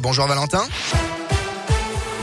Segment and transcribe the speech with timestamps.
[0.00, 0.62] Bonjour Valentin.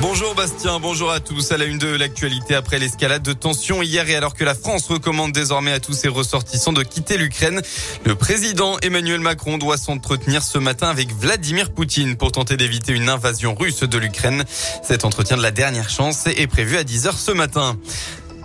[0.00, 1.52] Bonjour Bastien, bonjour à tous.
[1.52, 4.88] À la une de l'actualité après l'escalade de tension hier et alors que la France
[4.88, 7.60] recommande désormais à tous ses ressortissants de quitter l'Ukraine,
[8.04, 13.10] le président Emmanuel Macron doit s'entretenir ce matin avec Vladimir Poutine pour tenter d'éviter une
[13.10, 14.44] invasion russe de l'Ukraine.
[14.82, 17.76] Cet entretien de la dernière chance est prévu à 10h ce matin.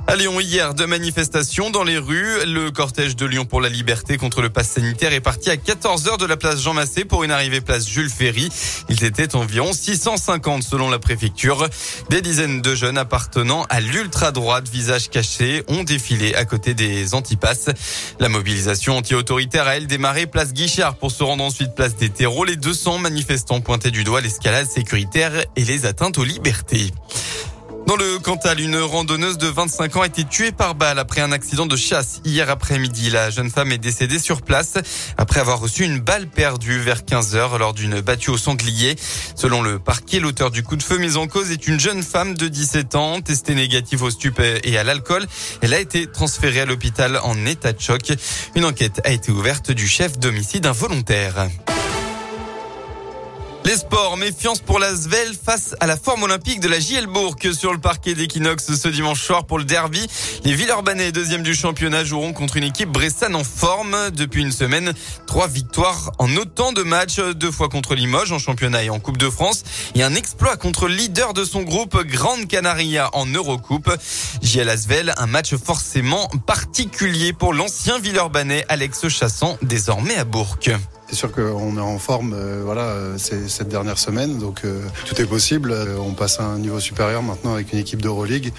[0.07, 2.45] À Lyon, hier, deux manifestations dans les rues.
[2.45, 6.07] Le cortège de Lyon pour la liberté contre le pass sanitaire est parti à 14
[6.07, 8.49] heures de la place Jean Massé pour une arrivée place Jules Ferry.
[8.89, 11.67] Ils étaient environ 650 selon la préfecture.
[12.09, 17.69] Des dizaines de jeunes appartenant à l'ultra-droite, visage caché, ont défilé à côté des antipasses.
[18.19, 22.43] La mobilisation anti-autoritaire a elle démarré place Guichard pour se rendre ensuite place des terreaux.
[22.43, 26.91] Les 200 manifestants pointaient du doigt l'escalade sécuritaire et les atteintes aux libertés.
[27.91, 31.33] Dans le Cantal, une randonneuse de 25 ans a été tuée par balle après un
[31.33, 33.09] accident de chasse hier après-midi.
[33.09, 34.75] La jeune femme est décédée sur place
[35.17, 38.95] après avoir reçu une balle perdue vers 15 heures lors d'une battue au sanglier.
[39.35, 42.33] Selon le parquet, l'auteur du coup de feu mis en cause est une jeune femme
[42.33, 45.25] de 17 ans, testée négative au stupé et à l'alcool.
[45.59, 48.13] Elle a été transférée à l'hôpital en état de choc.
[48.55, 51.49] Une enquête a été ouverte du chef d'homicide involontaire.
[53.71, 57.37] Les sports, méfiance pour la Svel face à la forme olympique de la JL Bourg
[57.53, 60.05] sur le parquet d'Equinox ce dimanche soir pour le derby.
[60.43, 64.91] Les Villeurbanais, deuxième du championnat, joueront contre une équipe bressane en forme depuis une semaine.
[65.25, 69.17] Trois victoires en autant de matchs, deux fois contre Limoges en championnat et en Coupe
[69.17, 69.63] de France
[69.95, 73.89] et un exploit contre le leader de son groupe Grande Canaria en Eurocoupe.
[74.41, 80.57] JL Asvel, un match forcément particulier pour l'ancien Villeurbanais Alex Chassant, désormais à Bourg.
[81.11, 85.21] C'est sûr qu'on est en forme, euh, voilà, euh, cette dernière semaine, donc euh, tout
[85.21, 85.75] est possible.
[85.99, 88.53] on passe à un niveau supérieur maintenant avec une équipe d'Euroleague.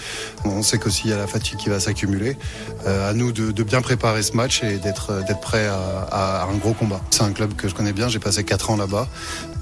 [0.45, 2.37] On sait qu'aussi il y a la fatigue qui va s'accumuler.
[2.85, 7.01] à nous de, bien préparer ce match et d'être d'être prêt à, un gros combat.
[7.09, 8.07] C'est un club que je connais bien.
[8.07, 9.07] J'ai passé quatre ans là-bas,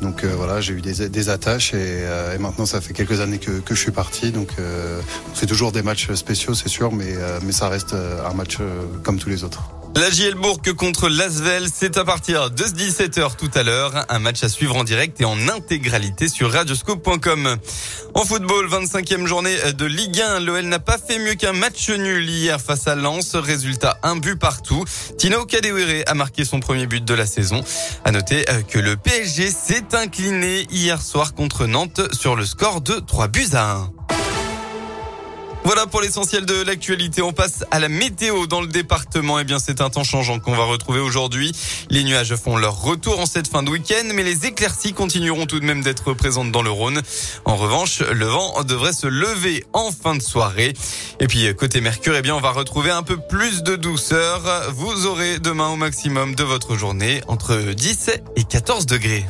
[0.01, 2.03] donc voilà, j'ai eu des, attaches et,
[2.39, 4.33] maintenant ça fait quelques années que, je suis parti.
[4.33, 4.49] Donc
[5.33, 8.57] c'est toujours des matchs spéciaux, c'est sûr, mais ça reste un match
[9.01, 9.80] comme tous les autres.
[9.95, 14.05] La JL Bourg contre Lasvel, c'est à partir de 17h tout à l'heure.
[14.09, 17.57] Un match à suivre en direct et en intégralité sur radioscope.com.
[18.13, 20.39] En football, 25e journée de Ligue 1.
[20.39, 23.35] L'OL n'a pas fait mieux qu'un match nul hier face à Lens.
[23.35, 24.85] Résultat, un but partout.
[25.17, 27.61] Tino Kadewere a marqué son premier but de la saison.
[28.05, 32.81] À noter euh, que le PSG s'est incliné hier soir contre Nantes sur le score
[32.81, 34.00] de 3 buts à 1.
[35.63, 37.21] Voilà pour l'essentiel de l'actualité.
[37.21, 39.39] On passe à la météo dans le département.
[39.39, 41.51] Eh bien, c'est un temps changeant qu'on va retrouver aujourd'hui.
[41.89, 45.59] Les nuages font leur retour en cette fin de week-end, mais les éclaircies continueront tout
[45.59, 47.01] de même d'être présentes dans le Rhône.
[47.45, 50.73] En revanche, le vent devrait se lever en fin de soirée.
[51.19, 54.41] Et puis, côté Mercure, eh bien, on va retrouver un peu plus de douceur.
[54.73, 59.25] Vous aurez demain au maximum de votre journée entre 10 et 14 degrés.